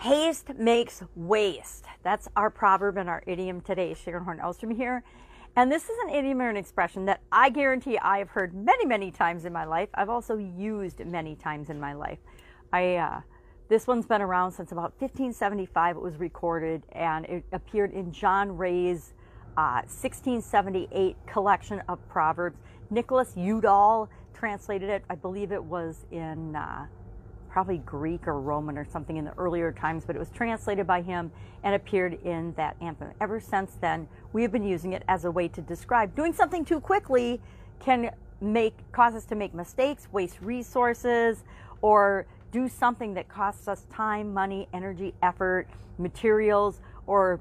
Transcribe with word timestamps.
Haste 0.00 0.54
makes 0.56 1.02
waste. 1.14 1.84
That's 2.02 2.26
our 2.34 2.48
proverb 2.48 2.96
and 2.96 3.06
our 3.06 3.22
idiom 3.26 3.60
today. 3.60 3.92
Sharon 3.92 4.24
Horn 4.24 4.38
Elstrom 4.38 4.74
here. 4.74 5.04
And 5.56 5.70
this 5.70 5.90
is 5.90 5.96
an 6.04 6.14
idiom 6.14 6.40
or 6.40 6.48
an 6.48 6.56
expression 6.56 7.04
that 7.04 7.20
I 7.30 7.50
guarantee 7.50 7.98
I 7.98 8.16
have 8.16 8.30
heard 8.30 8.54
many, 8.54 8.86
many 8.86 9.10
times 9.10 9.44
in 9.44 9.52
my 9.52 9.66
life. 9.66 9.90
I've 9.92 10.08
also 10.08 10.38
used 10.38 11.04
many 11.04 11.36
times 11.36 11.68
in 11.68 11.78
my 11.78 11.92
life. 11.92 12.18
I, 12.72 12.96
uh, 12.96 13.20
this 13.68 13.86
one's 13.86 14.06
been 14.06 14.22
around 14.22 14.52
since 14.52 14.72
about 14.72 14.94
1575. 14.98 15.96
It 15.96 16.02
was 16.02 16.16
recorded 16.16 16.82
and 16.92 17.26
it 17.26 17.44
appeared 17.52 17.92
in 17.92 18.10
John 18.10 18.56
Ray's 18.56 19.12
uh, 19.58 19.84
1678 19.84 21.14
collection 21.26 21.82
of 21.90 21.98
proverbs. 22.08 22.58
Nicholas 22.88 23.34
Udall 23.36 24.08
translated 24.32 24.88
it. 24.88 25.04
I 25.10 25.14
believe 25.14 25.52
it 25.52 25.62
was 25.62 26.06
in 26.10 26.56
uh, 26.56 26.86
probably 27.50 27.78
Greek 27.78 28.28
or 28.28 28.40
Roman 28.40 28.78
or 28.78 28.84
something 28.84 29.16
in 29.16 29.24
the 29.24 29.36
earlier 29.36 29.72
times, 29.72 30.04
but 30.06 30.14
it 30.14 30.18
was 30.18 30.30
translated 30.30 30.86
by 30.86 31.02
him 31.02 31.30
and 31.62 31.74
appeared 31.74 32.14
in 32.24 32.54
that 32.54 32.76
anthem. 32.80 33.10
Ever 33.20 33.40
since 33.40 33.74
then, 33.80 34.08
we 34.32 34.42
have 34.42 34.52
been 34.52 34.64
using 34.64 34.92
it 34.92 35.02
as 35.08 35.24
a 35.24 35.30
way 35.30 35.48
to 35.48 35.60
describe 35.60 36.14
doing 36.14 36.32
something 36.32 36.64
too 36.64 36.80
quickly 36.80 37.40
can 37.80 38.10
make 38.40 38.74
cause 38.92 39.14
us 39.14 39.24
to 39.26 39.34
make 39.34 39.52
mistakes, 39.52 40.08
waste 40.12 40.40
resources, 40.40 41.44
or 41.82 42.26
do 42.52 42.68
something 42.68 43.14
that 43.14 43.28
costs 43.28 43.68
us 43.68 43.86
time, 43.92 44.32
money, 44.32 44.68
energy, 44.72 45.14
effort, 45.22 45.66
materials, 45.98 46.80
or 47.06 47.40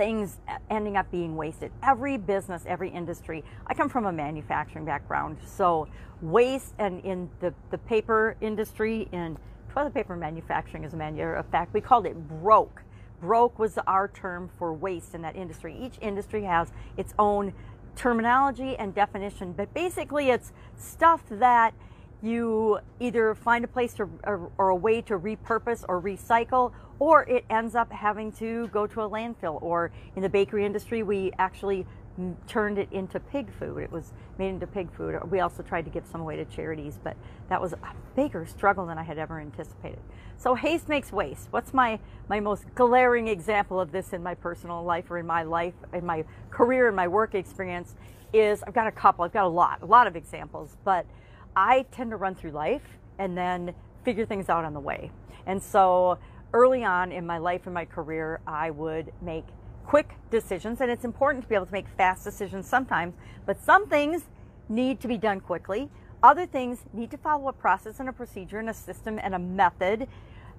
things 0.00 0.38
ending 0.70 0.96
up 0.96 1.10
being 1.10 1.36
wasted. 1.36 1.70
Every 1.82 2.16
business, 2.16 2.64
every 2.66 2.88
industry. 2.88 3.44
I 3.66 3.74
come 3.74 3.90
from 3.90 4.06
a 4.06 4.12
manufacturing 4.12 4.86
background, 4.86 5.36
so 5.44 5.88
waste 6.22 6.72
and 6.78 7.04
in 7.04 7.28
the, 7.40 7.52
the 7.70 7.76
paper 7.76 8.34
industry, 8.40 9.10
in 9.12 9.36
toilet 9.70 9.92
paper 9.92 10.16
manufacturing, 10.16 10.86
as 10.86 10.94
a 10.94 10.96
matter 10.96 11.34
of 11.34 11.44
fact, 11.48 11.74
we 11.74 11.82
called 11.82 12.06
it 12.06 12.16
broke. 12.16 12.82
Broke 13.20 13.58
was 13.58 13.76
our 13.86 14.08
term 14.08 14.48
for 14.58 14.72
waste 14.72 15.14
in 15.14 15.20
that 15.20 15.36
industry. 15.36 15.76
Each 15.78 15.96
industry 16.00 16.44
has 16.44 16.72
its 16.96 17.12
own 17.18 17.52
terminology 17.94 18.76
and 18.76 18.94
definition, 18.94 19.52
but 19.52 19.74
basically 19.74 20.30
it's 20.30 20.50
stuff 20.78 21.22
that 21.28 21.74
you 22.22 22.78
either 23.00 23.34
find 23.34 23.66
a 23.66 23.68
place 23.68 23.92
to, 23.94 24.08
or, 24.24 24.50
or, 24.56 24.70
a 24.70 24.76
way 24.76 25.02
to 25.02 25.18
repurpose 25.18 25.84
or 25.88 26.00
recycle, 26.00 26.72
or 27.00 27.24
it 27.24 27.44
ends 27.50 27.74
up 27.74 27.90
having 27.90 28.30
to 28.30 28.68
go 28.68 28.86
to 28.86 29.00
a 29.00 29.10
landfill. 29.10 29.60
Or 29.60 29.90
in 30.14 30.22
the 30.22 30.28
bakery 30.28 30.64
industry, 30.64 31.02
we 31.02 31.32
actually 31.38 31.86
turned 32.46 32.78
it 32.78 32.92
into 32.92 33.18
pig 33.18 33.50
food. 33.58 33.78
It 33.78 33.90
was 33.90 34.12
made 34.38 34.50
into 34.50 34.66
pig 34.66 34.92
food. 34.92 35.18
We 35.30 35.40
also 35.40 35.62
tried 35.62 35.86
to 35.86 35.90
give 35.90 36.04
some 36.06 36.20
away 36.20 36.36
to 36.36 36.44
charities, 36.44 36.98
but 37.02 37.16
that 37.48 37.60
was 37.60 37.72
a 37.72 37.78
bigger 38.14 38.44
struggle 38.44 38.86
than 38.86 38.98
I 38.98 39.02
had 39.02 39.18
ever 39.18 39.40
anticipated. 39.40 40.00
So 40.36 40.54
haste 40.54 40.88
makes 40.88 41.10
waste. 41.10 41.48
What's 41.50 41.72
my, 41.72 41.98
my 42.28 42.40
most 42.40 42.64
glaring 42.74 43.28
example 43.28 43.80
of 43.80 43.90
this 43.92 44.12
in 44.12 44.22
my 44.22 44.34
personal 44.34 44.84
life 44.84 45.10
or 45.10 45.16
in 45.18 45.26
my 45.26 45.42
life, 45.42 45.74
in 45.94 46.04
my 46.04 46.24
career, 46.50 46.88
in 46.88 46.94
my 46.94 47.08
work 47.08 47.34
experience 47.34 47.94
is 48.32 48.62
I've 48.62 48.74
got 48.74 48.86
a 48.86 48.92
couple, 48.92 49.24
I've 49.24 49.32
got 49.32 49.46
a 49.46 49.48
lot, 49.48 49.80
a 49.82 49.86
lot 49.86 50.06
of 50.06 50.16
examples, 50.16 50.76
but 50.84 51.06
I 51.56 51.86
tend 51.90 52.10
to 52.10 52.16
run 52.16 52.34
through 52.34 52.52
life 52.52 52.98
and 53.18 53.36
then 53.36 53.74
figure 54.04 54.26
things 54.26 54.48
out 54.48 54.64
on 54.64 54.74
the 54.74 54.80
way. 54.80 55.10
And 55.46 55.62
so 55.62 56.18
early 56.52 56.84
on 56.84 57.12
in 57.12 57.26
my 57.26 57.38
life 57.38 57.62
and 57.66 57.74
my 57.74 57.84
career, 57.84 58.40
I 58.46 58.70
would 58.70 59.12
make 59.22 59.44
quick 59.84 60.14
decisions, 60.30 60.80
and 60.80 60.90
it's 60.90 61.04
important 61.04 61.42
to 61.44 61.48
be 61.48 61.54
able 61.54 61.66
to 61.66 61.72
make 61.72 61.88
fast 61.96 62.24
decisions 62.24 62.66
sometimes, 62.66 63.14
but 63.46 63.62
some 63.62 63.88
things 63.88 64.22
need 64.68 65.00
to 65.00 65.08
be 65.08 65.18
done 65.18 65.40
quickly. 65.40 65.90
Other 66.22 66.46
things 66.46 66.84
need 66.92 67.10
to 67.10 67.18
follow 67.18 67.48
a 67.48 67.52
process 67.52 67.98
and 67.98 68.08
a 68.08 68.12
procedure 68.12 68.58
and 68.58 68.70
a 68.70 68.74
system 68.74 69.18
and 69.20 69.34
a 69.34 69.38
method. 69.38 70.06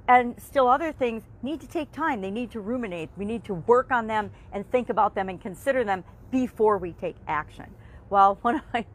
And 0.07 0.35
still, 0.41 0.67
other 0.67 0.91
things 0.91 1.23
need 1.43 1.61
to 1.61 1.67
take 1.67 1.91
time. 1.91 2.21
They 2.21 2.31
need 2.31 2.51
to 2.51 2.59
ruminate. 2.59 3.09
We 3.15 3.25
need 3.25 3.43
to 3.45 3.53
work 3.53 3.91
on 3.91 4.07
them 4.07 4.31
and 4.51 4.69
think 4.71 4.89
about 4.89 5.13
them 5.15 5.29
and 5.29 5.39
consider 5.39 5.83
them 5.83 6.03
before 6.31 6.77
we 6.77 6.93
take 6.93 7.15
action. 7.27 7.67
Well, 8.09 8.39
one 8.41 8.55
of 8.55 8.63
my 8.73 8.85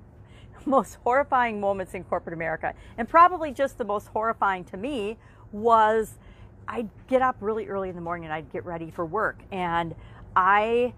most 0.66 0.96
horrifying 1.04 1.60
moments 1.60 1.94
in 1.94 2.02
corporate 2.04 2.34
America, 2.34 2.74
and 2.98 3.08
probably 3.08 3.52
just 3.52 3.78
the 3.78 3.84
most 3.84 4.08
horrifying 4.08 4.64
to 4.64 4.76
me, 4.76 5.16
was 5.52 6.18
I'd 6.68 6.88
get 7.06 7.22
up 7.22 7.36
really 7.40 7.66
early 7.66 7.88
in 7.88 7.94
the 7.94 8.00
morning 8.00 8.24
and 8.24 8.32
I'd 8.32 8.50
get 8.52 8.64
ready 8.64 8.90
for 8.90 9.04
work. 9.04 9.40
And 9.52 9.94
I 10.34 10.92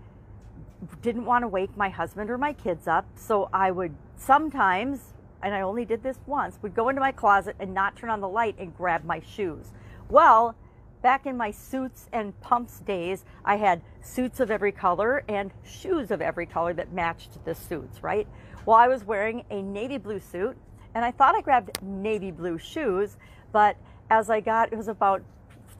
didn't 1.02 1.24
want 1.24 1.42
to 1.42 1.48
wake 1.48 1.76
my 1.76 1.88
husband 1.88 2.30
or 2.30 2.38
my 2.38 2.52
kids 2.52 2.86
up. 2.86 3.06
So 3.16 3.48
I 3.52 3.70
would 3.70 3.94
sometimes, 4.16 5.14
and 5.42 5.54
I 5.54 5.60
only 5.60 5.84
did 5.84 6.02
this 6.02 6.18
once, 6.26 6.58
would 6.62 6.74
go 6.74 6.88
into 6.88 7.00
my 7.00 7.12
closet 7.12 7.56
and 7.58 7.74
not 7.74 7.96
turn 7.96 8.10
on 8.10 8.20
the 8.20 8.28
light 8.28 8.56
and 8.58 8.76
grab 8.76 9.04
my 9.04 9.20
shoes. 9.20 9.72
Well, 10.08 10.56
back 11.02 11.26
in 11.26 11.36
my 11.36 11.50
suits 11.50 12.08
and 12.12 12.38
pumps 12.40 12.80
days, 12.80 13.24
I 13.44 13.56
had 13.56 13.82
suits 14.00 14.40
of 14.40 14.50
every 14.50 14.72
color 14.72 15.22
and 15.28 15.52
shoes 15.64 16.10
of 16.10 16.20
every 16.20 16.46
color 16.46 16.72
that 16.74 16.92
matched 16.92 17.44
the 17.44 17.54
suits, 17.54 18.02
right? 18.02 18.26
Well, 18.66 18.76
I 18.76 18.88
was 18.88 19.04
wearing 19.04 19.44
a 19.50 19.62
navy 19.62 19.98
blue 19.98 20.20
suit 20.20 20.56
and 20.94 21.04
I 21.04 21.10
thought 21.10 21.34
I 21.34 21.40
grabbed 21.40 21.82
navy 21.82 22.30
blue 22.30 22.58
shoes, 22.58 23.16
but 23.52 23.76
as 24.10 24.30
I 24.30 24.40
got, 24.40 24.72
it 24.72 24.76
was 24.76 24.88
about 24.88 25.22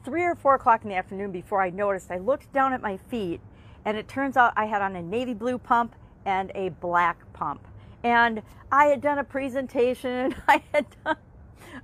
three 0.09 0.23
or 0.23 0.33
four 0.33 0.55
o'clock 0.55 0.81
in 0.81 0.89
the 0.89 0.95
afternoon 0.95 1.31
before 1.31 1.61
I 1.61 1.69
noticed, 1.69 2.09
I 2.09 2.17
looked 2.17 2.51
down 2.51 2.73
at 2.73 2.81
my 2.81 2.97
feet 2.97 3.39
and 3.85 3.95
it 3.95 4.07
turns 4.07 4.37
out 4.37 4.53
I 4.57 4.65
had 4.65 4.81
on 4.81 4.95
a 4.95 5.03
navy 5.03 5.35
blue 5.35 5.59
pump 5.59 5.93
and 6.25 6.51
a 6.55 6.69
black 6.69 7.31
pump. 7.33 7.61
And 8.03 8.41
I 8.71 8.85
had 8.85 9.01
done 9.01 9.19
a 9.19 9.23
presentation, 9.23 10.33
I 10.47 10.63
had 10.73 10.85
done 11.05 11.17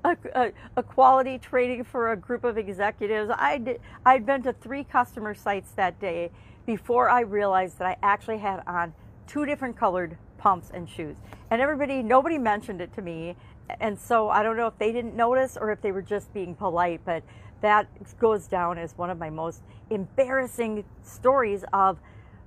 a, 0.04 0.18
a, 0.34 0.52
a, 0.78 0.82
quality 0.82 1.38
training 1.38 1.84
for 1.84 2.14
a 2.14 2.18
group 2.18 2.44
of 2.44 2.58
executives. 2.58 3.30
I'd, 3.38 3.80
I'd 4.08 4.26
been 4.26 4.42
to 4.44 4.54
three 4.54 4.84
customer 4.84 5.36
sites 5.36 5.72
that 5.74 6.00
day 6.00 6.32
before 6.66 7.10
I 7.10 7.22
realized 7.22 7.78
that 7.78 7.86
I 7.86 7.98
actually 8.02 8.40
had 8.40 8.64
on 8.66 8.92
two 9.28 9.46
different 9.46 9.78
colored 9.78 10.18
pumps 10.46 10.70
and 10.76 10.88
shoes. 10.88 11.16
And 11.50 11.60
everybody, 11.60 12.04
nobody 12.04 12.38
mentioned 12.38 12.80
it 12.80 12.94
to 12.94 13.02
me. 13.02 13.36
And 13.80 13.98
so 14.00 14.30
I 14.30 14.44
don't 14.44 14.56
know 14.56 14.68
if 14.68 14.78
they 14.78 14.92
didn't 14.92 15.16
notice 15.16 15.58
or 15.60 15.72
if 15.72 15.82
they 15.82 15.92
were 15.92 16.04
just 16.04 16.32
being 16.36 16.54
polite, 16.54 17.02
but 17.04 17.24
that 17.62 17.88
goes 18.20 18.46
down 18.46 18.78
as 18.78 18.96
one 18.96 19.10
of 19.10 19.18
my 19.18 19.32
most 19.32 19.64
embarrassing 19.90 20.84
stories 21.02 21.66
of 21.74 21.98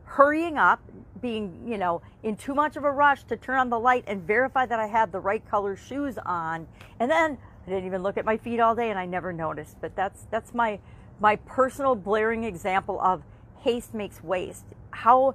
hurrying 0.05 0.59
up, 0.59 0.81
being, 1.21 1.61
you 1.67 1.77
know, 1.77 2.01
in 2.23 2.37
too 2.37 2.55
much 2.55 2.77
of 2.77 2.85
a 2.85 2.91
rush 2.91 3.25
to 3.25 3.37
turn 3.37 3.59
on 3.59 3.69
the 3.69 3.81
light 3.81 4.05
and 4.07 4.23
verify 4.23 4.65
that 4.65 4.79
I 4.79 4.87
had 4.87 5.11
the 5.11 5.19
right 5.19 5.45
color 5.51 5.75
shoes 5.75 6.19
on. 6.25 6.69
And 7.01 7.11
then 7.11 7.37
I 7.67 7.71
didn't 7.71 7.87
even 7.87 8.05
look 8.05 8.17
at 8.17 8.25
my 8.25 8.37
feet 8.37 8.61
all 8.61 8.77
day 8.77 8.91
and 8.91 8.99
I 8.99 9.07
never 9.07 9.33
noticed. 9.33 9.81
But 9.81 9.97
that's 9.97 10.23
that's 10.31 10.55
my 10.55 10.79
my 11.19 11.35
personal 11.35 11.97
blaring 11.97 12.45
example 12.45 13.01
of 13.01 13.25
haste 13.59 13.93
makes 13.93 14.23
waste. 14.23 14.67
How 14.93 15.35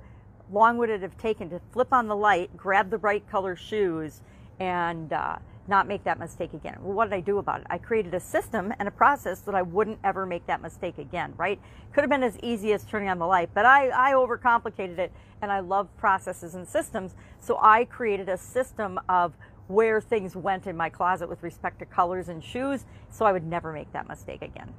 long 0.51 0.77
would 0.77 0.89
it 0.89 1.01
have 1.01 1.17
taken 1.17 1.49
to 1.49 1.61
flip 1.71 1.91
on 1.91 2.07
the 2.07 2.15
light, 2.15 2.55
grab 2.57 2.89
the 2.89 2.97
right 2.97 3.27
color 3.29 3.55
shoes, 3.55 4.21
and 4.59 5.11
uh, 5.13 5.37
not 5.67 5.87
make 5.87 6.03
that 6.03 6.19
mistake 6.19 6.53
again. 6.53 6.77
Well, 6.81 6.93
what 6.93 7.09
did 7.09 7.15
I 7.15 7.21
do 7.21 7.37
about 7.37 7.61
it? 7.61 7.67
I 7.69 7.77
created 7.77 8.13
a 8.13 8.19
system 8.19 8.73
and 8.79 8.87
a 8.87 8.91
process 8.91 9.39
that 9.41 9.55
I 9.55 9.61
wouldn't 9.61 9.99
ever 10.03 10.25
make 10.25 10.45
that 10.47 10.61
mistake 10.61 10.97
again, 10.97 11.33
right? 11.37 11.59
Could 11.93 12.01
have 12.01 12.09
been 12.09 12.23
as 12.23 12.37
easy 12.43 12.73
as 12.73 12.83
turning 12.83 13.09
on 13.09 13.19
the 13.19 13.25
light, 13.25 13.49
but 13.53 13.65
I, 13.65 13.89
I 13.89 14.13
overcomplicated 14.13 14.97
it 14.97 15.11
and 15.41 15.51
I 15.51 15.61
love 15.61 15.87
processes 15.97 16.55
and 16.55 16.67
systems. 16.67 17.15
So 17.39 17.57
I 17.61 17.85
created 17.85 18.29
a 18.29 18.37
system 18.37 18.99
of 19.07 19.33
where 19.67 20.01
things 20.01 20.35
went 20.35 20.67
in 20.67 20.75
my 20.75 20.89
closet 20.89 21.29
with 21.29 21.41
respect 21.41 21.79
to 21.79 21.85
colors 21.85 22.27
and 22.27 22.43
shoes 22.43 22.85
so 23.09 23.25
I 23.25 23.31
would 23.31 23.45
never 23.45 23.71
make 23.71 23.91
that 23.93 24.07
mistake 24.07 24.41
again. 24.41 24.73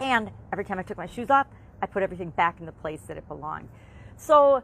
And 0.00 0.30
every 0.52 0.64
time 0.64 0.78
I 0.78 0.82
took 0.82 0.98
my 0.98 1.06
shoes 1.06 1.30
off, 1.30 1.46
I 1.80 1.86
put 1.86 2.02
everything 2.02 2.30
back 2.30 2.60
in 2.60 2.66
the 2.66 2.72
place 2.72 3.00
that 3.08 3.16
it 3.16 3.26
belonged. 3.28 3.68
So 4.16 4.62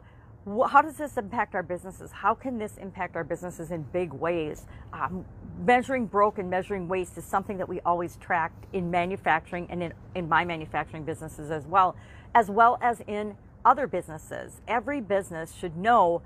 how 0.69 0.81
does 0.81 0.95
this 0.95 1.17
impact 1.17 1.53
our 1.53 1.63
businesses? 1.63 2.11
How 2.11 2.33
can 2.33 2.57
this 2.57 2.77
impact 2.77 3.15
our 3.15 3.23
businesses 3.23 3.71
in 3.71 3.83
big 3.83 4.13
ways? 4.13 4.65
Um, 4.93 5.25
measuring 5.65 6.05
broke 6.05 6.39
and 6.39 6.49
measuring 6.49 6.87
waste 6.87 7.17
is 7.17 7.25
something 7.25 7.57
that 7.57 7.67
we 7.67 7.79
always 7.81 8.17
tracked 8.17 8.65
in 8.73 8.89
manufacturing 8.89 9.67
and 9.69 9.83
in, 9.83 9.93
in 10.15 10.29
my 10.29 10.45
manufacturing 10.45 11.03
businesses 11.03 11.51
as 11.51 11.65
well, 11.67 11.95
as 12.33 12.49
well 12.49 12.77
as 12.81 13.01
in 13.01 13.35
other 13.65 13.85
businesses. 13.85 14.61
Every 14.67 15.01
business 15.01 15.53
should 15.53 15.77
know 15.77 16.21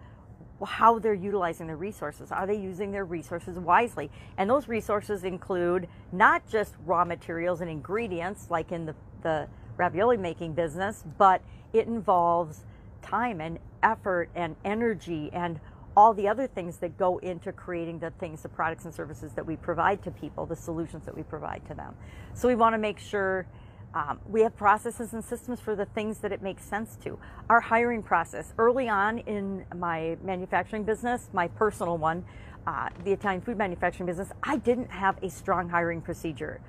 how 0.64 1.00
they're 1.00 1.14
utilizing 1.14 1.68
their 1.68 1.76
resources. 1.76 2.32
Are 2.32 2.48
they 2.48 2.56
using 2.56 2.92
their 2.92 3.06
resources 3.06 3.58
wisely? 3.58 4.10
And 4.38 4.50
those 4.50 4.68
resources 4.68 5.24
include 5.24 5.88
not 6.12 6.48
just 6.48 6.76
raw 6.86 7.04
materials 7.04 7.62
and 7.62 7.70
ingredients, 7.70 8.48
like 8.50 8.72
in 8.72 8.86
the, 8.86 8.96
the 9.24 9.48
ravioli 9.76 10.18
making 10.18 10.54
business, 10.54 11.04
but 11.18 11.42
it 11.74 11.88
involves 11.88 12.64
time 13.04 13.42
and 13.42 13.60
effort 13.84 14.30
and 14.36 14.56
energy 14.64 15.30
and 15.34 15.60
all 15.96 16.14
the 16.14 16.28
other 16.28 16.48
things 16.48 16.78
that 16.78 16.98
go 16.98 17.20
into 17.20 17.52
creating 17.52 18.00
the 18.00 18.10
things, 18.12 18.42
the 18.42 18.50
products 18.50 18.86
and 18.86 18.94
services 18.94 19.34
that 19.34 19.46
we 19.46 19.56
provide 19.56 20.02
to 20.04 20.12
people, 20.12 20.46
the 20.46 20.56
solutions 20.56 21.06
that 21.06 21.16
we 21.16 21.24
provide 21.24 21.62
to 21.68 21.76
them. 21.76 21.94
So 22.34 22.48
we 22.48 22.56
want 22.56 22.74
to 22.74 22.80
make 22.80 22.98
sure 22.98 23.46
um, 23.94 24.20
we 24.28 24.42
have 24.42 24.56
processes 24.58 25.14
and 25.14 25.24
systems 25.24 25.60
for 25.60 25.76
the 25.76 25.86
things 25.86 26.18
that 26.20 26.32
it 26.32 26.42
makes 26.42 26.66
sense 26.66 26.98
to. 27.04 27.20
Our 27.50 27.60
hiring 27.60 28.02
process, 28.02 28.52
early 28.58 28.90
on 28.90 29.20
in 29.20 29.66
my 29.76 30.18
manufacturing 30.24 30.84
business, 30.84 31.30
my 31.32 31.48
personal 31.50 32.00
one, 32.00 32.26
uh, 32.66 32.90
the 33.04 33.12
Italian 33.12 33.42
food 33.42 33.58
manufacturing 33.58 34.08
business, 34.08 34.30
I 34.42 34.58
didn't 34.58 34.90
have 34.90 35.22
a 35.22 35.30
strong 35.30 35.70
hiring 35.70 36.02
procedure. 36.02 36.60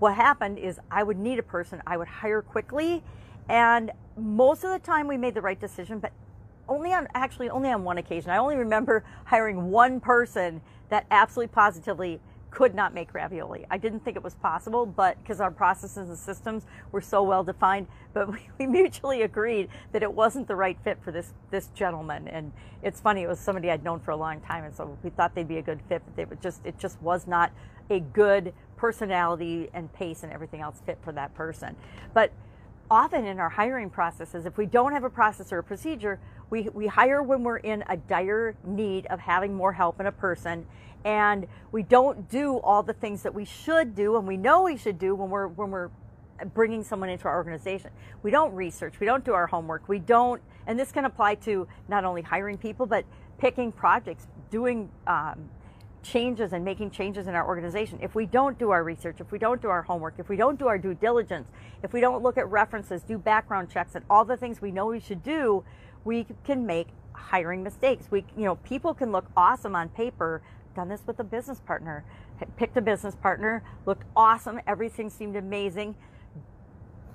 what 0.00 0.14
happened 0.14 0.58
is 0.58 0.80
I 0.90 1.02
would 1.02 1.18
need 1.18 1.38
a 1.38 1.42
person, 1.42 1.82
I 1.86 1.96
would 1.96 2.08
hire 2.08 2.42
quickly, 2.42 3.02
and 3.48 3.92
most 4.20 4.64
of 4.64 4.70
the 4.70 4.78
time 4.78 5.06
we 5.06 5.16
made 5.16 5.34
the 5.34 5.40
right 5.40 5.58
decision, 5.58 5.98
but 5.98 6.12
only 6.68 6.92
on 6.92 7.08
actually 7.14 7.50
only 7.50 7.70
on 7.70 7.82
one 7.84 7.98
occasion. 7.98 8.30
I 8.30 8.38
only 8.38 8.56
remember 8.56 9.04
hiring 9.24 9.70
one 9.70 10.00
person 10.00 10.60
that 10.88 11.06
absolutely 11.10 11.52
positively 11.52 12.20
could 12.50 12.74
not 12.74 12.92
make 12.92 13.14
ravioli. 13.14 13.64
I 13.70 13.78
didn't 13.78 14.00
think 14.00 14.16
it 14.16 14.24
was 14.24 14.34
possible, 14.34 14.84
but 14.84 15.16
because 15.22 15.40
our 15.40 15.50
processes 15.50 16.08
and 16.08 16.18
systems 16.18 16.64
were 16.90 17.00
so 17.00 17.22
well 17.22 17.44
defined, 17.44 17.86
but 18.12 18.30
we, 18.30 18.40
we, 18.58 18.66
mutually 18.66 19.22
agreed 19.22 19.68
that 19.92 20.02
it 20.02 20.12
wasn't 20.12 20.48
the 20.48 20.56
right 20.56 20.76
fit 20.82 20.98
for 21.02 21.12
this 21.12 21.32
this 21.50 21.68
gentleman. 21.68 22.28
And 22.28 22.52
it's 22.82 23.00
funny, 23.00 23.22
it 23.22 23.28
was 23.28 23.38
somebody 23.38 23.70
I'd 23.70 23.84
known 23.84 24.00
for 24.00 24.10
a 24.10 24.16
long 24.16 24.40
time, 24.40 24.64
and 24.64 24.74
so 24.74 24.96
we 25.02 25.10
thought 25.10 25.34
they'd 25.34 25.48
be 25.48 25.58
a 25.58 25.62
good 25.62 25.80
fit, 25.88 26.02
but 26.04 26.16
they 26.16 26.24
would 26.24 26.42
just 26.42 26.64
it 26.64 26.78
just 26.78 27.00
was 27.02 27.26
not 27.26 27.52
a 27.88 28.00
good 28.00 28.52
personality 28.76 29.68
and 29.74 29.92
pace 29.92 30.22
and 30.22 30.32
everything 30.32 30.60
else 30.60 30.80
fit 30.86 30.98
for 31.02 31.12
that 31.12 31.34
person. 31.34 31.76
But 32.14 32.32
often 32.90 33.24
in 33.24 33.38
our 33.38 33.48
hiring 33.48 33.88
processes, 33.88 34.46
if 34.46 34.56
we 34.58 34.66
don't 34.66 34.92
have 34.92 35.04
a 35.04 35.10
process 35.10 35.52
or 35.52 35.58
a 35.58 35.62
procedure, 35.62 36.18
we, 36.50 36.68
we 36.70 36.86
hire 36.86 37.22
when 37.22 37.44
we're 37.44 37.58
in 37.58 37.84
a 37.88 37.96
dire 37.96 38.56
need 38.64 39.06
of 39.06 39.20
having 39.20 39.54
more 39.54 39.72
help 39.72 40.00
in 40.00 40.06
a 40.06 40.12
person. 40.12 40.66
And 41.04 41.46
we 41.72 41.82
don't 41.82 42.28
do 42.28 42.58
all 42.58 42.82
the 42.82 42.92
things 42.92 43.22
that 43.22 43.32
we 43.32 43.44
should 43.44 43.94
do 43.94 44.16
and 44.16 44.26
we 44.26 44.36
know 44.36 44.62
we 44.62 44.76
should 44.76 44.98
do 44.98 45.14
when 45.14 45.30
we're 45.30 45.46
when 45.46 45.70
we're 45.70 45.90
bringing 46.54 46.82
someone 46.82 47.08
into 47.08 47.26
our 47.26 47.36
organization. 47.36 47.90
We 48.22 48.30
don't 48.30 48.54
research, 48.54 48.98
we 49.00 49.06
don't 49.06 49.24
do 49.24 49.32
our 49.32 49.46
homework, 49.46 49.88
we 49.88 49.98
don't, 49.98 50.40
and 50.66 50.78
this 50.78 50.92
can 50.92 51.04
apply 51.04 51.36
to 51.36 51.68
not 51.88 52.04
only 52.04 52.22
hiring 52.22 52.58
people, 52.58 52.86
but 52.86 53.04
picking 53.38 53.72
projects, 53.72 54.26
doing 54.50 54.90
um, 55.06 55.48
changes 56.02 56.52
and 56.52 56.64
making 56.64 56.90
changes 56.90 57.26
in 57.26 57.34
our 57.34 57.46
organization. 57.46 57.98
If 58.02 58.14
we 58.14 58.26
don't 58.26 58.58
do 58.58 58.70
our 58.70 58.82
research, 58.82 59.20
if 59.20 59.32
we 59.32 59.38
don't 59.38 59.60
do 59.60 59.68
our 59.68 59.82
homework, 59.82 60.14
if 60.18 60.28
we 60.28 60.36
don't 60.36 60.58
do 60.58 60.66
our 60.66 60.78
due 60.78 60.94
diligence, 60.94 61.48
if 61.82 61.92
we 61.92 62.00
don't 62.00 62.22
look 62.22 62.38
at 62.38 62.48
references, 62.48 63.02
do 63.02 63.18
background 63.18 63.70
checks, 63.70 63.94
and 63.94 64.04
all 64.08 64.24
the 64.24 64.36
things 64.36 64.60
we 64.60 64.70
know 64.70 64.86
we 64.86 65.00
should 65.00 65.22
do, 65.22 65.64
we 66.04 66.26
can 66.44 66.66
make 66.66 66.88
hiring 67.12 67.62
mistakes. 67.62 68.06
We, 68.10 68.24
you 68.36 68.44
know, 68.44 68.56
people 68.56 68.94
can 68.94 69.12
look 69.12 69.26
awesome 69.36 69.76
on 69.76 69.88
paper, 69.90 70.42
done 70.74 70.88
this 70.88 71.02
with 71.06 71.18
a 71.20 71.24
business 71.24 71.60
partner. 71.60 72.04
Picked 72.56 72.78
a 72.78 72.80
business 72.80 73.14
partner, 73.14 73.62
looked 73.84 74.04
awesome, 74.16 74.60
everything 74.66 75.10
seemed 75.10 75.36
amazing. 75.36 75.94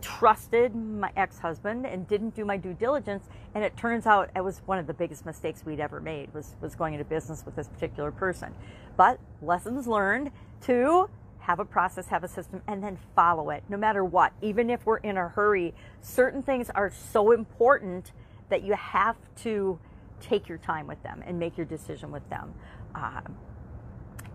Trusted 0.06 0.76
my 0.76 1.12
ex 1.18 1.40
husband 1.40 1.88
and 1.88 2.08
didn't 2.08 2.36
do 2.36 2.46
my 2.46 2.58
due 2.58 2.76
diligence. 2.76 3.26
And 3.56 3.64
it 3.64 3.76
turns 3.76 4.06
out 4.06 4.30
it 4.36 4.44
was 4.44 4.62
one 4.68 4.78
of 4.78 4.86
the 4.86 4.94
biggest 4.94 5.26
mistakes 5.26 5.66
we'd 5.66 5.80
ever 5.80 6.00
made 6.00 6.32
was, 6.32 6.56
was 6.62 6.76
going 6.76 6.94
into 6.94 7.06
business 7.06 7.44
with 7.44 7.56
this 7.56 7.68
particular 7.68 8.12
person. 8.12 8.54
But 8.98 9.20
lessons 9.42 9.88
learned 9.88 10.30
to 10.66 11.10
have 11.40 11.60
a 11.60 11.66
process, 11.66 12.08
have 12.08 12.24
a 12.24 12.28
system, 12.28 12.62
and 12.68 12.84
then 12.84 13.00
follow 13.16 13.50
it 13.50 13.64
no 13.68 13.78
matter 13.78 14.06
what. 14.06 14.32
Even 14.44 14.70
if 14.70 14.86
we're 14.86 14.98
in 14.98 15.18
a 15.18 15.28
hurry, 15.28 15.74
certain 16.02 16.44
things 16.44 16.70
are 16.70 16.92
so 16.92 17.32
important 17.32 18.12
that 18.50 18.62
you 18.62 18.74
have 18.74 19.16
to 19.38 19.80
take 20.22 20.48
your 20.48 20.60
time 20.60 20.86
with 20.86 21.02
them 21.02 21.24
and 21.26 21.40
make 21.40 21.58
your 21.58 21.66
decision 21.66 22.12
with 22.12 22.28
them. 22.30 22.54
Um, 22.94 23.36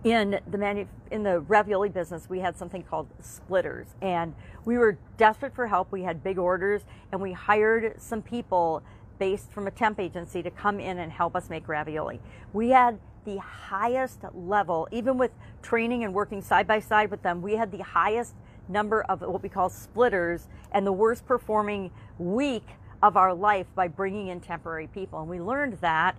in 0.05 0.41
the 0.51 0.59
manu- 0.59 0.87
in 1.11 1.23
the 1.23 1.41
ravioli 1.41 1.89
business, 1.89 2.29
we 2.29 2.41
had 2.41 2.57
something 2.57 2.83
called 2.83 3.09
splitters, 3.21 3.89
and 4.01 4.35
we 4.65 4.79
were 4.79 4.97
desperate 5.17 5.55
for 5.55 5.67
help. 5.67 5.93
We 5.93 6.03
had 6.03 6.23
big 6.23 6.39
orders, 6.39 6.83
and 7.13 7.21
we 7.21 7.33
hired 7.33 8.01
some 8.01 8.23
people 8.23 8.83
based 9.19 9.51
from 9.53 9.67
a 9.67 9.71
temp 9.71 10.01
agency 10.01 10.43
to 10.43 10.51
come 10.51 10.81
in 10.81 10.99
and 10.99 11.13
help 11.13 11.37
us 11.37 11.51
make 11.51 11.69
ravioli. 11.69 12.21
We 12.55 12.71
had 12.71 12.99
the 13.27 13.39
highest 13.39 14.21
level, 14.33 14.89
even 14.91 15.19
with 15.19 15.31
training 15.61 16.05
and 16.05 16.15
working 16.15 16.41
side 16.41 16.67
by 16.67 16.81
side 16.81 17.11
with 17.11 17.23
them. 17.23 17.43
We 17.43 17.57
had 17.57 17.71
the 17.71 17.83
highest 17.83 18.35
number 18.69 19.03
of 19.03 19.21
what 19.21 19.43
we 19.43 19.51
call 19.51 19.69
splitters, 19.69 20.49
and 20.73 20.87
the 20.87 20.93
worst 20.93 21.27
performing 21.27 21.91
week 22.19 22.67
of 23.03 23.17
our 23.17 23.35
life 23.35 23.67
by 23.75 23.89
bringing 23.89 24.29
in 24.29 24.41
temporary 24.41 24.87
people. 24.87 25.21
And 25.21 25.29
we 25.29 25.41
learned 25.41 25.79
that 25.81 26.17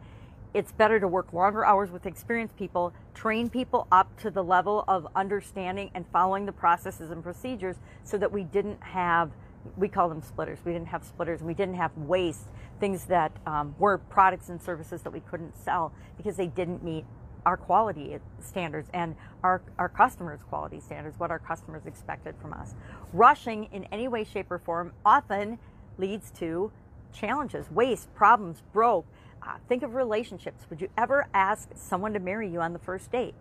it's 0.54 0.72
better 0.72 1.00
to 1.00 1.08
work 1.08 1.34
longer 1.34 1.66
hours 1.66 1.92
with 1.92 2.06
experienced 2.06 2.56
people, 2.58 2.94
train 3.14 3.50
people 3.50 3.88
up 3.92 4.16
to 4.22 4.30
the 4.30 4.44
level 4.44 4.84
of 4.88 5.08
understanding 5.16 5.90
and 5.94 6.06
following 6.12 6.46
the 6.46 6.52
processes 6.52 7.12
and 7.12 7.24
procedures 7.24 7.78
so 8.04 8.18
that 8.18 8.32
we 8.32 8.44
didn't 8.44 8.82
have, 8.82 9.32
we 9.78 9.88
call 9.88 10.10
them 10.10 10.22
splitters, 10.22 10.60
we 10.66 10.74
didn't 10.74 10.88
have 10.88 11.04
splitters 11.04 11.40
and 11.40 11.48
we 11.48 11.54
didn't 11.54 11.76
have 11.76 11.96
waste, 11.98 12.48
things 12.80 13.06
that 13.06 13.32
um, 13.46 13.76
were 13.80 13.98
products 13.98 14.50
and 14.50 14.62
services 14.62 15.02
that 15.04 15.12
we 15.12 15.22
couldn't 15.22 15.56
sell 15.58 15.94
because 16.18 16.36
they 16.36 16.48
didn't 16.48 16.84
meet 16.84 17.06
our 17.46 17.58
quality 17.58 18.18
standards 18.40 18.90
and 18.94 19.16
our, 19.44 19.62
our 19.80 19.90
customers' 19.90 20.42
quality 20.50 20.80
standards, 20.80 21.18
what 21.18 21.32
our 21.32 21.40
customers 21.40 21.86
expected 21.86 22.36
from 22.42 22.54
us. 22.54 22.76
Rushing 23.14 23.66
in 23.72 23.86
any 23.86 24.08
way, 24.08 24.24
shape, 24.24 24.52
or 24.52 24.60
form 24.60 24.92
often 25.06 25.58
leads 25.98 26.30
to 26.32 26.72
challenges, 27.14 27.70
waste, 27.72 28.14
problems, 28.14 28.62
broke 28.74 29.06
uh, 29.52 29.58
think 29.68 29.84
of 29.84 29.96
relationships. 29.96 30.66
Would 30.70 30.82
you 30.82 30.90
ever 30.98 31.28
ask 31.34 31.70
someone 31.76 32.14
to 32.14 32.20
marry 32.20 32.50
you 32.50 32.62
on 32.62 32.74
the 32.74 32.80
first 32.80 33.12
date? 33.12 33.34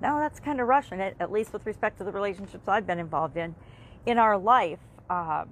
No, 0.00 0.18
that's 0.18 0.40
kind 0.40 0.60
of 0.60 0.68
rushing 0.68 1.00
it, 1.00 1.16
at 1.20 1.30
least 1.30 1.52
with 1.52 1.66
respect 1.66 1.98
to 1.98 2.04
the 2.04 2.12
relationships 2.12 2.66
I've 2.66 2.86
been 2.86 2.98
involved 2.98 3.36
in. 3.36 3.54
In 4.06 4.18
our 4.18 4.38
life, 4.38 4.78
um, 5.10 5.48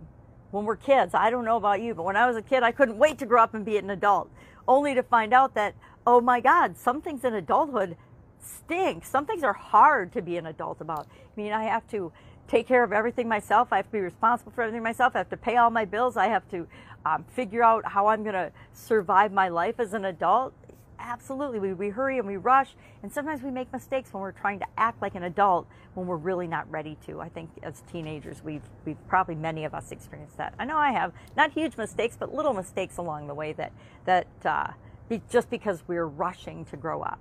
when 0.51 0.65
we're 0.65 0.77
kids, 0.77 1.13
I 1.15 1.29
don't 1.29 1.45
know 1.45 1.57
about 1.57 1.83
you, 1.83 1.95
but 1.95 2.05
when 2.05 2.17
I 2.17 2.27
was 2.27 2.37
a 2.37 2.43
kid, 2.43 2.63
I 2.63 2.73
couldn't 2.73 2.97
wait 2.97 3.19
to 3.19 3.27
grow 3.27 3.43
up 3.43 3.53
and 3.55 3.65
be 3.65 3.77
an 3.77 3.91
adult, 3.91 4.31
only 4.67 4.95
to 4.95 5.03
find 5.03 5.35
out 5.35 5.55
that, 5.55 5.75
oh 6.07 6.21
my 6.21 6.41
God, 6.41 6.79
some 6.79 7.03
things 7.03 7.25
in 7.25 7.35
adulthood 7.35 7.97
stink. 8.43 9.05
Some 9.05 9.27
things 9.27 9.43
are 9.43 9.53
hard 9.53 10.13
to 10.13 10.23
be 10.23 10.39
an 10.39 10.47
adult 10.47 10.81
about. 10.81 11.07
I 11.07 11.41
mean, 11.41 11.53
I 11.53 11.65
have 11.65 11.87
to 11.89 12.13
take 12.49 12.67
care 12.67 12.83
of 12.83 12.93
everything 12.93 13.29
myself. 13.29 13.69
I 13.71 13.77
have 13.77 13.87
to 13.87 13.93
be 13.93 14.01
responsible 14.01 14.53
for 14.53 14.63
everything 14.63 14.83
myself. 14.83 15.15
I 15.15 15.19
have 15.19 15.31
to 15.31 15.37
pay 15.37 15.57
all 15.57 15.71
my 15.71 15.85
bills. 15.85 16.17
I 16.17 16.27
have 16.27 16.49
to 16.51 16.67
um, 17.05 17.25
figure 17.33 17.63
out 17.63 17.87
how 17.87 18.09
I'm 18.09 18.23
going 18.23 18.35
to 18.35 18.51
survive 18.73 19.33
my 19.33 19.49
life 19.49 19.79
as 19.79 19.93
an 19.93 20.07
adult. 20.07 20.55
Absolutely. 20.99 21.61
We, 21.61 21.73
we 21.75 21.89
hurry 21.91 22.19
and 22.19 22.27
we 22.27 22.37
rush, 22.37 22.75
and 23.03 23.13
sometimes 23.13 23.43
we 23.43 23.51
make 23.51 23.73
mistakes 23.73 24.13
when 24.13 24.21
we're 24.21 24.33
trying 24.33 24.59
to 24.59 24.67
act 24.77 25.01
like 25.01 25.15
an 25.15 25.23
adult 25.23 25.69
when 25.95 26.07
we're 26.07 26.17
really 26.17 26.49
not 26.49 26.69
ready 26.71 26.97
to. 27.07 27.21
I 27.21 27.29
think 27.29 27.51
as 27.63 27.83
teenagers, 27.93 28.43
we've, 28.43 28.63
we've 28.85 28.97
probably 29.07 29.37
many 29.37 29.65
of 29.65 29.75
us 29.75 29.93
experienced 29.93 30.37
that. 30.39 30.55
I 30.59 30.65
know 30.65 30.77
I 30.77 30.91
have. 30.93 31.13
Not 31.37 31.53
huge 31.53 31.77
mistakes, 31.77 32.17
but 32.19 32.35
little 32.35 32.53
mistakes 32.53 32.97
along 32.97 33.29
the 33.29 33.35
way 33.35 33.53
that, 33.53 33.73
that 34.07 34.27
uh, 34.45 34.73
be, 35.09 35.23
just 35.31 35.51
because 35.51 35.83
we're 35.87 36.07
rushing 36.07 36.65
to 36.67 36.77
grow 36.77 37.03
up. 37.03 37.21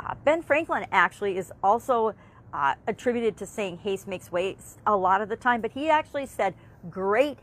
Uh, 0.00 0.14
ben 0.24 0.42
Franklin 0.42 0.86
actually 0.90 1.36
is 1.36 1.52
also 1.62 2.14
uh, 2.52 2.74
attributed 2.86 3.36
to 3.38 3.46
saying 3.46 3.78
haste 3.78 4.06
makes 4.06 4.30
waste 4.30 4.78
a 4.86 4.96
lot 4.96 5.20
of 5.20 5.28
the 5.28 5.36
time, 5.36 5.60
but 5.60 5.72
he 5.72 5.88
actually 5.88 6.26
said 6.26 6.54
great 6.90 7.38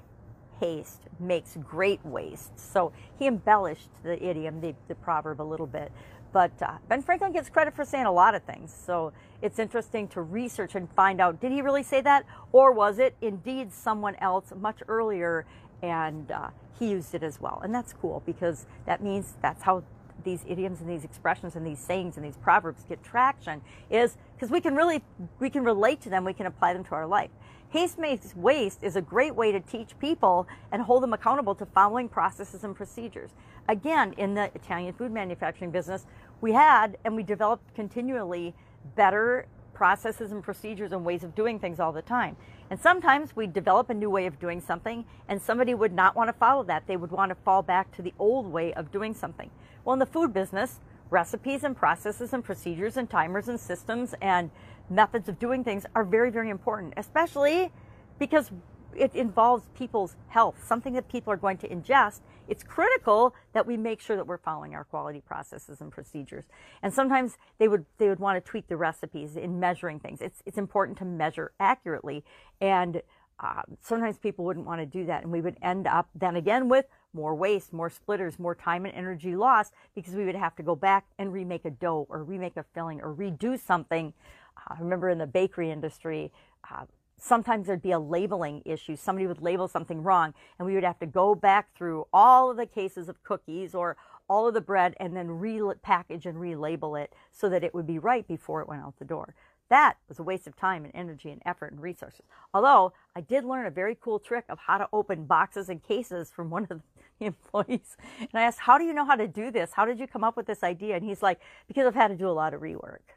haste 0.60 1.01
makes 1.20 1.58
great 1.58 2.04
waste. 2.06 2.60
So 2.60 2.92
he 3.18 3.28
embellished 3.28 3.89
the 4.04 4.22
idiom, 4.24 4.62
the, 4.62 4.75
the 4.88 4.96
proverb 4.96 5.42
a 5.42 5.44
little 5.44 5.68
bit. 5.68 5.92
But 6.32 6.51
uh, 6.62 6.74
Ben 6.88 7.01
Franklin 7.01 7.32
gets 7.32 7.50
credit 7.50 7.75
for 7.75 7.84
saying 7.84 8.06
a 8.06 8.12
lot 8.12 8.36
of 8.36 8.44
things. 8.44 8.74
So 8.74 9.13
it's 9.42 9.58
interesting 9.58 10.08
to 10.10 10.22
research 10.22 10.75
and 10.75 10.92
find 10.92 11.20
out 11.20 11.39
did 11.39 11.51
he 11.51 11.62
really 11.62 11.84
say 11.84 12.01
that? 12.01 12.25
Or 12.51 12.72
was 12.72 13.00
it 13.00 13.16
indeed 13.22 13.74
someone 13.74 14.16
else 14.16 14.54
much 14.56 14.82
earlier 14.88 15.46
and 15.82 16.30
uh, 16.32 16.50
he 16.78 16.89
used 16.89 17.16
it 17.16 17.24
as 17.24 17.42
well? 17.42 17.62
And 17.63 17.74
that's 17.74 17.94
cool 17.94 18.22
because 18.25 18.68
that 18.86 19.01
means 19.01 19.36
that's 19.42 19.63
how 19.63 19.84
these 20.24 20.44
idioms 20.48 20.82
and 20.82 20.89
these 20.89 21.06
expressions 21.06 21.56
and 21.56 21.66
these 21.66 21.80
sayings 21.80 22.18
and 22.18 22.25
these 22.25 22.38
proverbs 22.38 22.84
get 22.88 23.01
traction 23.04 23.62
is 23.89 24.18
because 24.39 24.51
we 24.51 24.62
can 24.62 24.74
really 24.75 25.03
we 25.39 25.50
can 25.50 25.63
relate 25.63 26.00
to 26.01 26.10
them 26.10 26.24
we 26.24 26.34
can 26.34 26.46
apply 26.46 26.74
them 26.74 26.84
to 26.84 26.91
our 26.91 27.05
life 27.05 27.29
haste 27.69 28.00
makes 28.00 28.34
waste 28.36 28.84
is 28.84 28.96
a 28.96 29.01
great 29.01 29.36
way 29.36 29.51
to 29.51 29.60
teach 29.60 29.98
people 30.00 30.48
and 30.72 30.81
hold 30.81 31.03
them 31.03 31.13
accountable 31.13 31.53
to 31.53 31.65
following 31.65 32.08
processes 32.08 32.63
and 32.63 32.75
procedures 32.75 33.31
again 33.67 34.13
in 34.17 34.34
the 34.34 34.50
italian 34.55 34.93
food 34.93 35.12
manufacturing 35.12 35.72
business 35.72 36.05
we 36.41 36.53
had 36.53 36.98
and 37.03 37.15
we 37.15 37.24
developed 37.24 37.75
continually 37.75 38.53
better 38.96 39.46
processes 39.79 40.34
and 40.34 40.43
procedures 40.43 40.91
and 40.91 41.05
ways 41.05 41.24
of 41.24 41.34
doing 41.34 41.58
things 41.58 41.79
all 41.79 41.93
the 41.93 42.01
time. 42.01 42.36
And 42.69 42.77
sometimes 42.77 43.34
we 43.34 43.48
develop 43.48 43.89
a 43.89 43.93
new 43.93 44.10
way 44.10 44.25
of 44.25 44.38
doing 44.38 44.60
something 44.60 45.05
and 45.29 45.41
somebody 45.41 45.74
would 45.74 45.93
not 45.93 46.17
want 46.17 46.27
to 46.27 46.34
follow 46.34 46.63
that. 46.63 46.86
They 46.86 46.98
would 46.98 47.12
want 47.12 47.29
to 47.29 47.36
fall 47.36 47.62
back 47.62 47.89
to 47.96 48.01
the 48.01 48.13
old 48.19 48.46
way 48.51 48.74
of 48.74 48.91
doing 48.91 49.13
something. 49.13 49.50
Well, 49.86 49.93
in 49.93 50.00
the 50.00 50.05
food 50.05 50.34
business, 50.34 50.81
recipes 51.10 51.63
and 51.63 51.75
processes 51.75 52.34
and 52.34 52.44
procedures 52.44 52.98
and 52.98 53.10
timers 53.10 53.48
and 53.48 53.60
systems 53.60 54.13
and 54.22 54.51
methods 54.89 55.30
of 55.30 55.39
doing 55.39 55.63
things 55.63 55.86
are 55.96 56.04
very, 56.04 56.32
very 56.32 56.50
important, 56.50 56.94
especially 56.98 57.72
because 58.18 58.51
it 58.96 59.13
involves 59.16 59.68
people's 59.78 60.16
health, 60.28 60.56
something 60.66 60.94
that 60.94 61.08
people 61.08 61.32
are 61.32 61.38
going 61.38 61.58
to 61.58 61.68
ingest. 61.68 62.22
It's 62.48 62.63
critical 62.63 63.36
that 63.54 63.66
we 63.66 63.78
make 63.78 64.01
sure 64.01 64.16
that 64.16 64.25
we're 64.25 64.39
following 64.39 64.74
our 64.74 64.84
quality 64.84 65.22
processes 65.22 65.82
and 65.82 65.92
procedures. 65.92 66.46
And 66.82 66.94
sometimes 66.94 67.38
they 67.60 67.68
would 67.68 67.86
they 67.98 68.10
would 68.10 68.20
want 68.20 68.44
to 68.44 68.50
tweak 68.50 68.68
the 68.68 68.78
recipes 68.78 69.38
in 69.38 69.60
measuring 69.60 70.00
things. 70.00 70.22
It's 70.22 70.42
it's 70.46 70.58
important 70.58 70.98
to 71.00 71.06
measure 71.06 71.51
accurately, 71.60 72.24
and 72.60 73.01
uh, 73.39 73.62
sometimes 73.82 74.18
people 74.18 74.44
wouldn't 74.46 74.66
want 74.66 74.82
to 74.82 74.86
do 74.86 75.06
that, 75.06 75.24
and 75.24 75.32
we 75.32 75.42
would 75.42 75.58
end 75.62 75.88
up 75.88 76.10
then 76.16 76.36
again 76.36 76.68
with 76.68 76.86
more 77.13 77.36
waste, 77.36 77.74
more 77.74 77.89
splitters, 77.89 78.39
more 78.39 78.56
time 78.56 78.86
and 78.86 78.94
energy 78.96 79.36
lost 79.36 79.74
because 79.96 80.13
we 80.13 80.25
would 80.25 80.36
have 80.36 80.56
to 80.56 80.63
go 80.63 80.75
back 80.75 81.06
and 81.18 81.34
remake 81.34 81.66
a 81.66 81.72
dough 81.72 82.06
or 82.10 82.24
remake 82.24 82.58
a 82.58 82.63
filling 82.74 83.01
or 83.01 83.13
redo 83.13 83.60
something. 83.60 84.13
Uh, 84.58 84.75
I 84.75 84.80
remember 84.80 85.10
in 85.10 85.18
the 85.18 85.28
bakery 85.28 85.72
industry, 85.72 86.32
uh, 86.70 86.86
sometimes 87.18 87.68
there'd 87.68 87.82
be 87.82 87.92
a 87.92 88.00
labeling 88.00 88.62
issue. 88.66 88.96
Somebody 88.96 89.28
would 89.28 89.42
label 89.42 89.68
something 89.68 90.04
wrong, 90.04 90.34
and 90.58 90.66
we 90.66 90.75
would 90.75 90.84
have 90.84 91.00
to 91.00 91.06
go 91.06 91.36
back 91.36 91.75
through 91.75 92.08
all 92.13 92.51
of 92.51 92.58
the 92.58 92.66
cases 92.66 93.10
of 93.10 93.24
cookies 93.24 93.75
or 93.75 93.98
all 94.30 94.48
of 94.48 94.54
the 94.54 94.62
bread 94.62 94.96
and 95.00 95.16
then 95.16 95.28
repackage 95.28 96.25
and 96.25 96.38
relabel 96.38 97.01
it 97.01 97.13
so 97.32 97.50
that 97.50 97.63
it 97.63 97.74
would 97.74 97.88
be 97.88 97.98
right 97.98 98.28
before 98.28 98.62
it 98.62 98.68
went 98.68 98.84
out 98.84 98.94
the 99.00 99.06
door. 99.06 99.34
That 99.70 99.98
was 100.08 100.20
a 100.20 100.24
waste 100.24 100.48
of 100.48 100.56
time 100.56 100.84
and 100.84 100.94
energy 100.96 101.30
and 101.30 101.42
effort 101.46 101.72
and 101.72 101.82
resources. 101.82 102.25
Although 102.54 102.94
I 103.16 103.22
did 103.22 103.46
learn 103.46 103.66
a 103.66 103.72
very 103.72 103.96
cool 104.00 104.20
trick 104.20 104.46
of 104.50 104.60
how 104.60 104.78
to 104.80 104.89
open 104.92 105.25
boxes 105.25 105.70
and 105.70 105.84
cases 105.84 106.32
from 106.32 106.50
one 106.50 106.63
of 106.63 106.70
the 106.70 106.82
employees. 107.26 107.98
And 108.20 108.30
I 108.34 108.42
asked, 108.42 108.60
How 108.60 108.78
do 108.78 108.84
you 108.86 108.94
know 108.94 109.06
how 109.06 109.16
to 109.16 109.28
do 109.28 109.52
this? 109.52 109.72
How 109.74 109.86
did 109.86 110.00
you 110.00 110.08
come 110.08 110.24
up 110.24 110.38
with 110.38 110.46
this 110.46 110.64
idea? 110.64 110.96
And 110.96 111.04
he's 111.04 111.22
like, 111.22 111.40
Because 111.68 111.86
I've 111.86 111.96
had 111.96 112.10
to 112.10 112.16
do 112.16 112.30
a 112.30 112.32
lot 112.32 112.54
of 112.54 112.62
rework. 112.62 113.00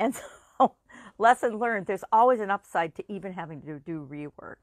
And 0.00 0.14
so, 0.14 0.74
lesson 1.18 1.58
learned, 1.58 1.86
there's 1.86 2.04
always 2.12 2.38
an 2.38 2.52
upside 2.52 2.94
to 2.94 3.04
even 3.12 3.32
having 3.32 3.60
to 3.62 3.80
do 3.80 4.06
rework. 4.08 4.58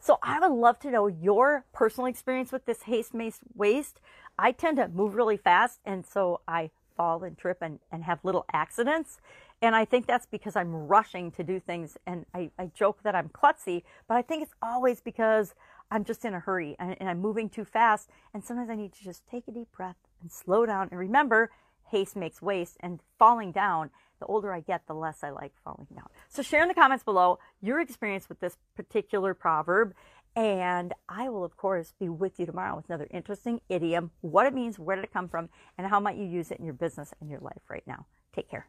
So 0.00 0.18
I 0.22 0.38
would 0.40 0.52
love 0.52 0.78
to 0.80 0.90
know 0.90 1.06
your 1.06 1.64
personal 1.72 2.06
experience 2.06 2.52
with 2.52 2.66
this 2.66 2.82
haste 2.82 3.14
mace 3.14 3.40
waste. 3.54 4.00
I 4.38 4.52
tend 4.52 4.76
to 4.76 4.88
move 4.88 5.14
really 5.14 5.38
fast, 5.38 5.80
and 5.86 6.04
so 6.06 6.40
I 6.46 6.70
fall 6.96 7.24
and 7.24 7.38
trip 7.38 7.58
and, 7.62 7.78
and 7.90 8.04
have 8.04 8.18
little 8.24 8.44
accidents. 8.52 9.20
And 9.60 9.74
I 9.74 9.84
think 9.84 10.06
that's 10.06 10.26
because 10.26 10.54
I'm 10.54 10.72
rushing 10.72 11.30
to 11.32 11.42
do 11.42 11.58
things. 11.58 11.96
And 12.06 12.26
I, 12.34 12.50
I 12.58 12.70
joke 12.74 13.02
that 13.02 13.14
I'm 13.14 13.28
klutzy, 13.28 13.82
but 14.06 14.16
I 14.16 14.22
think 14.22 14.42
it's 14.42 14.54
always 14.62 15.00
because 15.00 15.54
I'm 15.90 16.04
just 16.04 16.24
in 16.24 16.34
a 16.34 16.40
hurry 16.40 16.76
and, 16.78 16.96
I'm 17.00 17.20
moving 17.20 17.48
too 17.48 17.64
fast. 17.64 18.10
And 18.34 18.44
sometimes 18.44 18.70
I 18.70 18.76
need 18.76 18.92
to 18.94 19.04
just 19.04 19.26
take 19.26 19.48
a 19.48 19.52
deep 19.52 19.68
breath 19.76 19.96
and 20.20 20.30
slow 20.30 20.66
down. 20.66 20.88
And 20.90 20.98
remember, 20.98 21.50
haste 21.90 22.16
makes 22.16 22.42
waste 22.42 22.76
and 22.80 23.00
falling 23.18 23.52
down. 23.52 23.90
The 24.20 24.26
older 24.26 24.52
I 24.52 24.60
get, 24.60 24.86
the 24.86 24.94
less 24.94 25.22
I 25.22 25.30
like 25.30 25.52
falling 25.64 25.86
down. 25.94 26.08
So 26.28 26.42
share 26.42 26.62
in 26.62 26.68
the 26.68 26.74
comments 26.74 27.04
below 27.04 27.38
your 27.60 27.80
experience 27.80 28.28
with 28.28 28.40
this 28.40 28.56
particular 28.74 29.32
proverb. 29.32 29.94
And 30.34 30.92
I 31.08 31.28
will, 31.28 31.44
of 31.44 31.56
course, 31.56 31.94
be 31.98 32.08
with 32.08 32.38
you 32.38 32.46
tomorrow 32.46 32.76
with 32.76 32.88
another 32.88 33.08
interesting 33.10 33.60
idiom, 33.68 34.10
what 34.20 34.46
it 34.46 34.54
means, 34.54 34.78
where 34.78 34.96
did 34.96 35.04
it 35.04 35.12
come 35.12 35.28
from, 35.28 35.48
and 35.76 35.86
how 35.86 35.98
might 36.00 36.16
you 36.16 36.26
use 36.26 36.50
it 36.50 36.58
in 36.58 36.64
your 36.64 36.74
business 36.74 37.12
and 37.20 37.30
your 37.30 37.40
life 37.40 37.62
right 37.68 37.82
now. 37.86 38.06
Take 38.34 38.50
care. 38.50 38.68